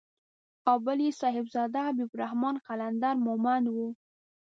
[0.69, 3.75] او بل يې صاحبزاده حبيب الرحمن قلندر مومند و.